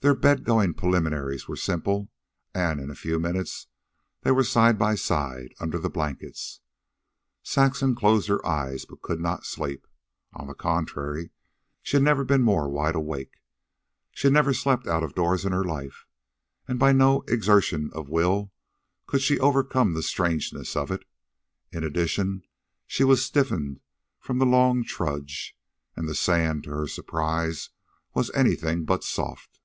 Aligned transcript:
Their 0.00 0.14
bed 0.14 0.44
going 0.44 0.74
preliminaries 0.74 1.48
were 1.48 1.56
simple, 1.56 2.08
and 2.54 2.78
in 2.80 2.88
a 2.88 2.94
few 2.94 3.18
minutes 3.18 3.66
they 4.20 4.30
were 4.30 4.44
side 4.44 4.78
by 4.78 4.94
side 4.94 5.52
under 5.58 5.76
the 5.76 5.90
blankets. 5.90 6.60
Saxon 7.42 7.96
closed 7.96 8.28
her 8.28 8.46
eyes, 8.46 8.84
but 8.84 9.02
could 9.02 9.18
not 9.18 9.44
sleep. 9.44 9.88
On 10.32 10.46
the 10.46 10.54
contrary, 10.54 11.30
she 11.82 11.96
had 11.96 12.04
never 12.04 12.24
been 12.24 12.42
more 12.42 12.68
wide 12.70 12.94
awake. 12.94 13.40
She 14.12 14.28
had 14.28 14.32
never 14.34 14.54
slept 14.54 14.86
out 14.86 15.02
of 15.02 15.16
doors 15.16 15.44
in 15.44 15.50
her 15.50 15.64
life, 15.64 16.06
and 16.68 16.78
by 16.78 16.92
no 16.92 17.22
exertion 17.22 17.90
of 17.92 18.08
will 18.08 18.52
could 19.08 19.20
she 19.20 19.40
overcome 19.40 19.94
the 19.94 20.02
strangeness 20.04 20.76
of 20.76 20.92
it. 20.92 21.04
In 21.72 21.82
addition, 21.82 22.44
she 22.86 23.02
was 23.02 23.24
stiffened 23.24 23.80
from 24.20 24.38
the 24.38 24.46
long 24.46 24.84
trudge, 24.84 25.56
and 25.96 26.08
the 26.08 26.14
sand, 26.14 26.62
to 26.62 26.70
her 26.70 26.86
surprise, 26.86 27.70
was 28.14 28.30
anything 28.32 28.84
but 28.84 29.02
soft. 29.02 29.56